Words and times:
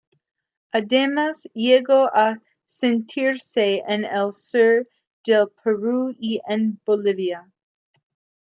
Además, 0.71 1.47
llegó 1.53 2.09
a 2.15 2.41
sentirse 2.65 3.83
en 3.87 4.03
el 4.03 4.33
sur 4.33 4.87
del 5.23 5.47
Perú 5.63 6.15
y 6.17 6.41
en 6.47 6.81
Bolivia. 6.83 7.47